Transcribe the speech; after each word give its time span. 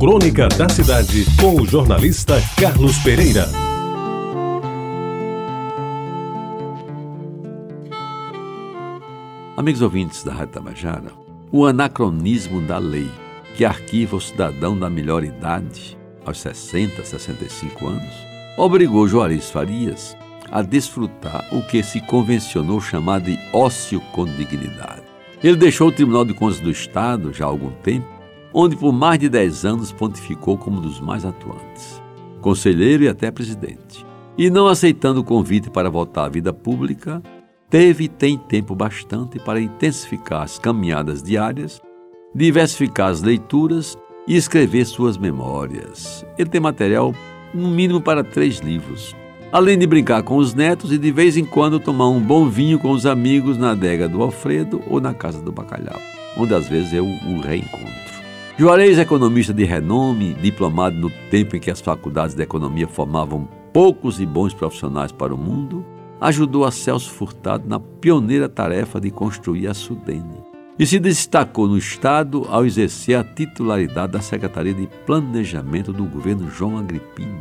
Crônica 0.00 0.48
da 0.48 0.66
Cidade, 0.66 1.26
com 1.38 1.60
o 1.60 1.66
jornalista 1.66 2.40
Carlos 2.58 2.96
Pereira. 3.00 3.46
Amigos 9.58 9.82
ouvintes 9.82 10.24
da 10.24 10.32
Rádio 10.32 10.54
Tabajara, 10.54 11.12
o 11.52 11.66
anacronismo 11.66 12.62
da 12.62 12.78
lei 12.78 13.10
que 13.54 13.62
arquiva 13.62 14.16
o 14.16 14.20
cidadão 14.22 14.78
da 14.78 14.88
melhor 14.88 15.22
idade, 15.22 15.98
aos 16.24 16.40
60, 16.40 17.04
65 17.04 17.86
anos, 17.86 18.14
obrigou 18.56 19.06
Juarez 19.06 19.50
Farias 19.50 20.16
a 20.50 20.62
desfrutar 20.62 21.46
o 21.52 21.60
que 21.62 21.82
se 21.82 22.00
convencionou 22.00 22.80
chamar 22.80 23.20
de 23.20 23.38
ócio 23.52 24.00
com 24.12 24.24
dignidade. 24.24 25.02
Ele 25.44 25.56
deixou 25.56 25.88
o 25.88 25.92
Tribunal 25.92 26.24
de 26.24 26.32
Contas 26.32 26.58
do 26.58 26.70
Estado 26.70 27.34
já 27.34 27.44
há 27.44 27.48
algum 27.48 27.70
tempo, 27.82 28.19
onde 28.52 28.76
por 28.76 28.92
mais 28.92 29.18
de 29.18 29.28
10 29.28 29.64
anos 29.64 29.92
pontificou 29.92 30.56
como 30.58 30.78
um 30.78 30.82
dos 30.82 31.00
mais 31.00 31.24
atuantes, 31.24 32.02
conselheiro 32.40 33.04
e 33.04 33.08
até 33.08 33.30
presidente. 33.30 34.04
E 34.36 34.50
não 34.50 34.66
aceitando 34.66 35.20
o 35.20 35.24
convite 35.24 35.70
para 35.70 35.90
voltar 35.90 36.24
à 36.24 36.28
vida 36.28 36.52
pública, 36.52 37.22
teve 37.68 38.04
e 38.04 38.08
tem 38.08 38.36
tempo 38.36 38.74
bastante 38.74 39.38
para 39.38 39.60
intensificar 39.60 40.42
as 40.42 40.58
caminhadas 40.58 41.22
diárias, 41.22 41.80
diversificar 42.34 43.10
as 43.10 43.22
leituras 43.22 43.96
e 44.26 44.36
escrever 44.36 44.84
suas 44.86 45.16
memórias. 45.18 46.24
Ele 46.38 46.48
tem 46.48 46.60
material, 46.60 47.14
no 47.52 47.68
mínimo, 47.68 48.00
para 48.00 48.24
três 48.24 48.58
livros, 48.58 49.14
além 49.52 49.76
de 49.76 49.86
brincar 49.86 50.22
com 50.22 50.36
os 50.36 50.54
netos 50.54 50.92
e 50.92 50.98
de 50.98 51.10
vez 51.10 51.36
em 51.36 51.44
quando 51.44 51.80
tomar 51.80 52.08
um 52.08 52.20
bom 52.20 52.48
vinho 52.48 52.78
com 52.78 52.92
os 52.92 53.06
amigos 53.06 53.56
na 53.56 53.72
adega 53.72 54.08
do 54.08 54.22
Alfredo 54.22 54.80
ou 54.88 55.00
na 55.00 55.12
casa 55.12 55.42
do 55.42 55.52
Bacalhau, 55.52 56.00
onde 56.36 56.54
às 56.54 56.68
vezes 56.68 56.92
eu 56.92 57.04
o 57.04 57.40
reencontro. 57.40 58.19
Juarez, 58.60 58.98
economista 58.98 59.54
de 59.54 59.64
renome, 59.64 60.34
diplomado 60.34 60.94
no 60.94 61.08
tempo 61.30 61.56
em 61.56 61.58
que 61.58 61.70
as 61.70 61.80
faculdades 61.80 62.34
de 62.34 62.42
economia 62.42 62.86
formavam 62.86 63.48
poucos 63.72 64.20
e 64.20 64.26
bons 64.26 64.52
profissionais 64.52 65.10
para 65.10 65.34
o 65.34 65.38
mundo, 65.38 65.82
ajudou 66.20 66.66
a 66.66 66.70
Celso 66.70 67.10
Furtado 67.10 67.66
na 67.66 67.80
pioneira 67.80 68.50
tarefa 68.50 69.00
de 69.00 69.10
construir 69.10 69.66
a 69.66 69.72
Sudene. 69.72 70.44
E 70.78 70.84
se 70.84 70.98
destacou 70.98 71.66
no 71.66 71.78
Estado 71.78 72.46
ao 72.50 72.66
exercer 72.66 73.16
a 73.16 73.24
titularidade 73.24 74.12
da 74.12 74.20
Secretaria 74.20 74.74
de 74.74 74.86
Planejamento 75.06 75.90
do 75.90 76.04
governo 76.04 76.50
João 76.50 76.76
Agripino 76.76 77.40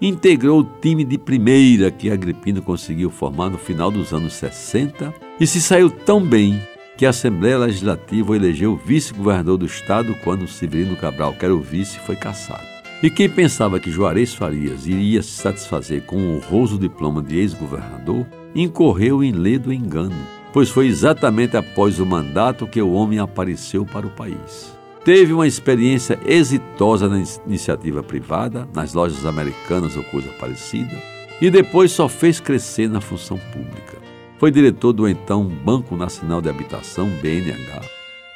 integrou 0.00 0.60
o 0.60 0.64
time 0.80 1.04
de 1.04 1.16
primeira 1.16 1.90
que 1.90 2.10
Agripino 2.10 2.60
conseguiu 2.60 3.10
formar 3.10 3.48
no 3.48 3.58
final 3.58 3.90
dos 3.90 4.12
anos 4.12 4.34
60 4.34 5.14
e 5.40 5.46
se 5.46 5.60
saiu 5.60 5.90
tão 5.90 6.20
bem 6.20 6.60
que 6.96 7.04
a 7.04 7.10
Assembleia 7.10 7.58
Legislativa 7.58 8.36
elegeu 8.36 8.76
vice-governador 8.76 9.58
do 9.58 9.66
estado 9.66 10.14
quando 10.22 10.46
Severino 10.46 10.96
Cabral, 10.96 11.32
que 11.32 11.44
era 11.44 11.54
o 11.54 11.60
vice, 11.60 11.98
foi 12.00 12.16
cassado. 12.16 12.74
E 13.02 13.10
quem 13.10 13.28
pensava 13.28 13.80
que 13.80 13.90
Juarez 13.90 14.34
Farias 14.34 14.86
iria 14.86 15.22
se 15.22 15.30
satisfazer 15.30 16.02
com 16.02 16.16
o 16.16 16.36
honroso 16.36 16.78
diploma 16.78 17.22
de 17.22 17.36
ex-governador, 17.38 18.26
incorreu 18.54 19.22
em 19.22 19.32
ledo 19.32 19.72
engano, 19.72 20.16
pois 20.52 20.70
foi 20.70 20.86
exatamente 20.86 21.56
após 21.56 21.98
o 21.98 22.06
mandato 22.06 22.66
que 22.66 22.80
o 22.80 22.92
homem 22.92 23.18
apareceu 23.18 23.84
para 23.84 24.06
o 24.06 24.10
país. 24.10 24.72
Teve 25.04 25.34
uma 25.34 25.46
experiência 25.46 26.18
exitosa 26.24 27.08
na 27.08 27.22
iniciativa 27.46 28.02
privada, 28.02 28.66
nas 28.72 28.94
lojas 28.94 29.26
americanas 29.26 29.96
ou 29.96 30.04
coisa 30.04 30.30
parecida, 30.40 30.96
e 31.42 31.50
depois 31.50 31.92
só 31.92 32.08
fez 32.08 32.40
crescer 32.40 32.88
na 32.88 33.02
função 33.02 33.36
pública. 33.52 34.03
Foi 34.44 34.50
diretor 34.50 34.92
do 34.92 35.08
então 35.08 35.42
Banco 35.42 35.96
Nacional 35.96 36.42
de 36.42 36.50
Habitação, 36.50 37.08
BNH, 37.22 37.80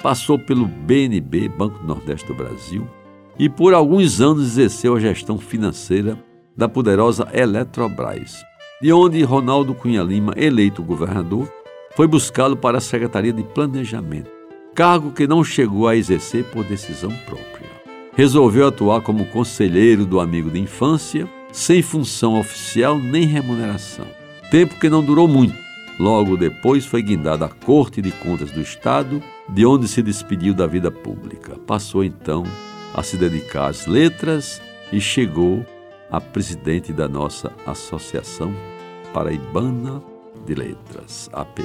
passou 0.03 0.39
pelo 0.39 0.65
BNB, 0.65 1.51
Banco 1.51 1.85
Nordeste 1.85 2.27
do 2.27 2.35
Brasil, 2.35 2.89
e 3.39 3.47
por 3.47 3.75
alguns 3.75 4.19
anos 4.19 4.45
exerceu 4.45 4.97
a 4.97 5.01
gestão 5.01 5.37
financeira 5.37 6.19
da 6.57 6.67
poderosa 6.67 7.29
Eletrobras, 7.31 8.43
de 8.81 8.91
onde 8.91 9.23
Ronaldo 9.23 9.75
Cunha 9.75 10.03
Lima, 10.03 10.33
eleito 10.35 10.83
governador, 10.83 11.47
foi 11.95 12.07
buscá-lo 12.07 12.57
para 12.57 12.79
a 12.79 12.81
Secretaria 12.81 13.35
de 13.35 13.43
Planejamento 13.43 14.31
cargo 14.75 15.11
que 15.11 15.27
não 15.27 15.45
chegou 15.45 15.87
a 15.87 15.95
exercer 15.95 16.43
por 16.45 16.65
decisão 16.65 17.11
própria. 17.27 17.69
Resolveu 18.15 18.67
atuar 18.67 19.03
como 19.03 19.27
conselheiro 19.27 20.07
do 20.07 20.21
amigo 20.21 20.49
de 20.49 20.59
infância, 20.59 21.29
sem 21.53 21.83
função 21.83 22.41
oficial 22.41 22.99
nem 22.99 23.27
remuneração. 23.27 24.07
Tempo 24.51 24.77
que 24.81 24.89
não 24.89 25.05
durou 25.05 25.29
muito. 25.29 25.68
Logo 25.99 26.37
depois 26.37 26.87
foi 26.87 27.03
guindado 27.03 27.45
à 27.45 27.49
Corte 27.49 28.01
de 28.01 28.13
Contas 28.13 28.53
do 28.53 28.61
Estado, 28.61 29.21
de 29.49 29.67
onde 29.67 29.89
se 29.89 30.01
despediu 30.01 30.55
da 30.55 30.67
vida 30.67 30.93
pública. 30.93 31.57
Passou 31.67 32.05
então 32.05 32.45
a 32.95 33.03
se 33.03 33.17
dedicar 33.17 33.67
às 33.67 33.87
letras 33.87 34.63
e 34.93 35.01
chegou 35.01 35.67
a 36.09 36.21
presidente 36.21 36.93
da 36.93 37.09
nossa 37.09 37.53
Associação 37.67 38.55
Paraibana 39.13 40.01
de 40.47 40.55
Letras, 40.55 41.29
APL. 41.33 41.65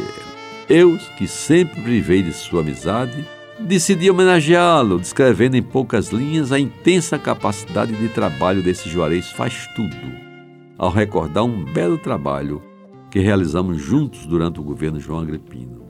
Eu, 0.68 0.98
que 1.18 1.28
sempre 1.28 1.82
privei 1.82 2.24
de 2.24 2.34
sua 2.34 2.62
amizade, 2.62 3.24
decidi 3.60 4.10
homenageá-lo, 4.10 5.00
descrevendo 5.00 5.56
em 5.56 5.62
poucas 5.62 6.08
linhas 6.08 6.52
a 6.52 6.60
intensa 6.60 7.20
capacidade 7.20 7.94
de 7.94 8.10
trabalho 8.10 8.64
desse 8.64 8.90
Juarez 8.90 9.30
faz 9.32 9.68
tudo, 9.76 9.96
ao 10.78 10.90
recordar 10.90 11.44
um 11.44 11.64
belo 11.64 12.00
trabalho 12.00 12.73
que 13.14 13.20
realizamos 13.20 13.80
juntos 13.80 14.26
durante 14.26 14.60
o 14.60 14.64
governo 14.64 15.00
João 15.00 15.20
Agripino. 15.20 15.84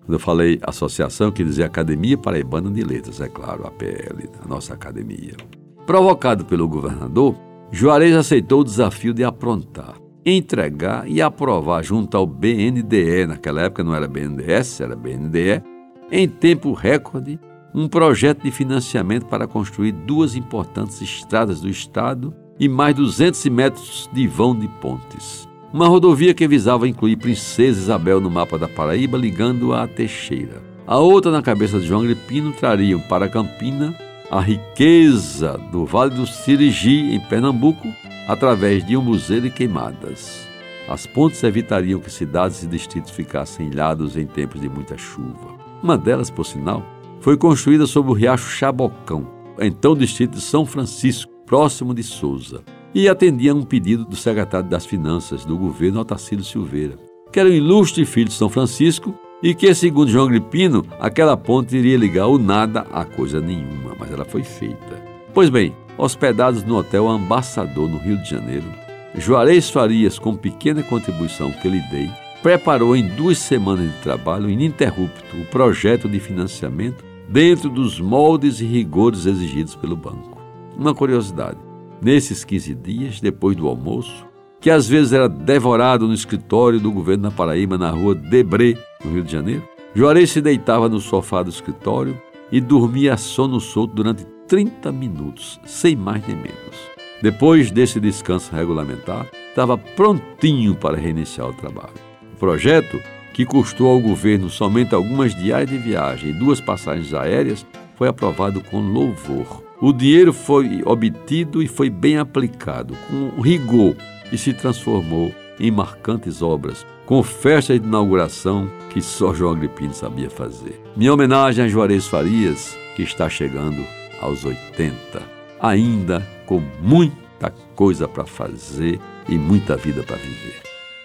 Quando 0.00 0.14
eu 0.14 0.18
falei 0.18 0.58
associação, 0.62 1.30
quer 1.30 1.44
dizer 1.44 1.62
Academia 1.62 2.16
Paraibana 2.16 2.70
de 2.70 2.82
Letras, 2.82 3.20
é 3.20 3.28
claro, 3.28 3.66
a 3.66 3.70
PL, 3.70 4.30
a 4.42 4.48
nossa 4.48 4.72
academia. 4.72 5.36
Provocado 5.84 6.42
pelo 6.46 6.66
governador, 6.66 7.36
Juarez 7.70 8.16
aceitou 8.16 8.62
o 8.62 8.64
desafio 8.64 9.12
de 9.12 9.22
aprontar 9.22 9.94
entregar 10.24 11.06
e 11.06 11.20
aprovar 11.20 11.82
junto 11.82 12.16
ao 12.16 12.26
BNDE, 12.26 13.26
naquela 13.26 13.60
época 13.60 13.84
não 13.84 13.94
era 13.94 14.08
BNDES, 14.08 14.80
era 14.80 14.96
BNDE, 14.96 15.62
em 16.10 16.26
tempo 16.26 16.72
recorde, 16.72 17.38
um 17.74 17.88
projeto 17.88 18.42
de 18.42 18.50
financiamento 18.50 19.26
para 19.26 19.46
construir 19.46 19.92
duas 19.92 20.34
importantes 20.34 21.02
estradas 21.02 21.60
do 21.60 21.68
estado 21.68 22.34
e 22.58 22.70
mais 22.70 22.94
200 22.94 23.44
metros 23.46 24.10
de 24.12 24.26
vão 24.26 24.58
de 24.58 24.66
pontes. 24.80 25.49
Uma 25.72 25.86
rodovia 25.86 26.34
que 26.34 26.48
visava 26.48 26.88
incluir 26.88 27.16
Princesa 27.16 27.78
Isabel 27.78 28.20
no 28.20 28.28
mapa 28.28 28.58
da 28.58 28.66
Paraíba, 28.66 29.16
ligando-a 29.16 29.84
a 29.84 29.86
Teixeira. 29.86 30.60
A 30.84 30.98
outra, 30.98 31.30
na 31.30 31.40
cabeça 31.40 31.78
de 31.78 31.86
João 31.86 32.02
Gripino, 32.02 32.52
trariam 32.52 32.98
para 32.98 33.28
Campina 33.28 33.96
a 34.28 34.40
riqueza 34.40 35.56
do 35.70 35.86
Vale 35.86 36.12
do 36.12 36.26
Sirigi, 36.26 37.14
em 37.14 37.20
Pernambuco, 37.20 37.86
através 38.26 38.84
de 38.84 38.96
umbuzeiro 38.96 39.46
e 39.46 39.50
queimadas. 39.50 40.48
As 40.88 41.06
pontes 41.06 41.42
evitariam 41.44 42.00
que 42.00 42.10
cidades 42.10 42.64
e 42.64 42.66
distritos 42.66 43.12
ficassem 43.12 43.68
ilhados 43.68 44.16
em 44.16 44.26
tempos 44.26 44.60
de 44.60 44.68
muita 44.68 44.98
chuva. 44.98 45.54
Uma 45.80 45.96
delas, 45.96 46.30
por 46.30 46.44
sinal, 46.44 46.84
foi 47.20 47.36
construída 47.36 47.86
sobre 47.86 48.10
o 48.10 48.14
riacho 48.14 48.50
Chabocão, 48.50 49.24
então 49.60 49.94
distrito 49.94 50.32
de 50.32 50.40
São 50.40 50.66
Francisco, 50.66 51.30
próximo 51.46 51.94
de 51.94 52.02
Souza, 52.02 52.64
e 52.94 53.08
atendia 53.08 53.52
a 53.52 53.54
um 53.54 53.62
pedido 53.62 54.04
do 54.04 54.16
secretário 54.16 54.68
das 54.68 54.86
Finanças 54.86 55.44
do 55.44 55.56
governo 55.56 56.00
Otacílio 56.00 56.44
Silveira, 56.44 56.98
que 57.32 57.38
era 57.38 57.48
um 57.48 57.52
ilustre 57.52 58.04
filho 58.04 58.28
de 58.28 58.34
São 58.34 58.48
Francisco 58.48 59.14
e 59.42 59.54
que, 59.54 59.72
segundo 59.74 60.10
João 60.10 60.28
Gripino, 60.28 60.84
aquela 60.98 61.36
ponte 61.36 61.76
iria 61.76 61.96
ligar 61.96 62.26
o 62.26 62.38
nada 62.38 62.86
a 62.92 63.04
coisa 63.04 63.40
nenhuma, 63.40 63.96
mas 63.98 64.12
ela 64.12 64.24
foi 64.24 64.42
feita. 64.42 65.02
Pois 65.32 65.48
bem, 65.48 65.74
hospedados 65.96 66.64
no 66.64 66.76
Hotel 66.76 67.08
Ambassador, 67.08 67.88
no 67.88 67.98
Rio 67.98 68.16
de 68.18 68.28
Janeiro, 68.28 68.66
Juarez 69.14 69.70
Farias, 69.70 70.18
com 70.18 70.36
pequena 70.36 70.82
contribuição 70.82 71.50
que 71.50 71.68
lhe 71.68 71.80
dei, 71.90 72.10
preparou 72.42 72.96
em 72.96 73.06
duas 73.06 73.38
semanas 73.38 73.90
de 73.90 73.98
trabalho 73.98 74.48
ininterrupto 74.48 75.36
o 75.36 75.44
projeto 75.46 76.08
de 76.08 76.18
financiamento 76.20 77.04
dentro 77.28 77.68
dos 77.68 78.00
moldes 78.00 78.60
e 78.60 78.64
rigores 78.64 79.26
exigidos 79.26 79.74
pelo 79.74 79.96
banco. 79.96 80.38
Uma 80.76 80.94
curiosidade: 80.94 81.58
nesses 82.00 82.44
15 82.44 82.74
dias, 82.74 83.20
depois 83.20 83.56
do 83.56 83.68
almoço, 83.68 84.26
que 84.60 84.70
às 84.70 84.88
vezes 84.88 85.12
era 85.12 85.28
devorado 85.28 86.06
no 86.06 86.14
escritório 86.14 86.78
do 86.78 86.92
governo 86.92 87.24
da 87.24 87.30
Paraíba, 87.30 87.78
na 87.78 87.90
rua 87.90 88.14
Debré, 88.14 88.76
no 89.04 89.12
Rio 89.12 89.24
de 89.24 89.32
Janeiro, 89.32 89.62
Juarez 89.94 90.30
se 90.30 90.40
deitava 90.40 90.88
no 90.88 91.00
sofá 91.00 91.42
do 91.42 91.50
escritório 91.50 92.20
e 92.52 92.60
dormia 92.60 93.16
sono 93.16 93.60
solto 93.60 93.94
durante 93.94 94.24
30 94.46 94.92
minutos, 94.92 95.60
sem 95.64 95.96
mais 95.96 96.26
nem 96.26 96.36
menos. 96.36 96.90
Depois 97.22 97.70
desse 97.70 98.00
descanso 98.00 98.54
regulamentar, 98.54 99.26
estava 99.48 99.76
prontinho 99.76 100.74
para 100.74 100.96
reiniciar 100.96 101.48
o 101.48 101.54
trabalho. 101.54 101.94
O 102.32 102.36
projeto, 102.36 103.00
que 103.32 103.44
custou 103.44 103.88
ao 103.88 104.00
governo 104.00 104.48
somente 104.48 104.94
algumas 104.94 105.34
diárias 105.34 105.70
de 105.70 105.78
viagem 105.78 106.30
e 106.30 106.32
duas 106.32 106.60
passagens 106.60 107.12
aéreas, 107.12 107.66
foi 108.00 108.08
aprovado 108.08 108.64
com 108.64 108.80
louvor. 108.80 109.62
O 109.78 109.92
dinheiro 109.92 110.32
foi 110.32 110.80
obtido 110.86 111.62
e 111.62 111.68
foi 111.68 111.90
bem 111.90 112.16
aplicado, 112.16 112.96
com 113.06 113.42
rigor, 113.42 113.94
e 114.32 114.38
se 114.38 114.54
transformou 114.54 115.30
em 115.58 115.70
marcantes 115.70 116.40
obras, 116.40 116.86
com 117.04 117.22
festas 117.22 117.78
de 117.78 117.86
inauguração 117.86 118.70
que 118.88 119.02
só 119.02 119.34
João 119.34 119.52
Agripino 119.52 119.92
sabia 119.92 120.30
fazer. 120.30 120.80
Minha 120.96 121.12
homenagem 121.12 121.62
a 121.62 121.68
Juarez 121.68 122.06
Farias, 122.06 122.74
que 122.96 123.02
está 123.02 123.28
chegando 123.28 123.84
aos 124.22 124.46
80. 124.46 125.22
ainda 125.60 126.26
com 126.46 126.62
muita 126.80 127.50
coisa 127.74 128.08
para 128.08 128.24
fazer 128.24 128.98
e 129.28 129.36
muita 129.36 129.76
vida 129.76 130.02
para 130.02 130.16
viver. 130.16 130.62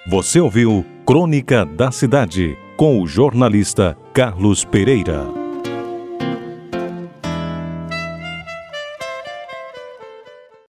Você 0.07 0.39
ouviu 0.39 0.85
Crônica 1.05 1.65
da 1.65 1.91
Cidade 1.91 2.57
com 2.77 3.01
o 3.01 3.05
jornalista 3.05 3.97
Carlos 4.13 4.63
Pereira. 4.63 5.44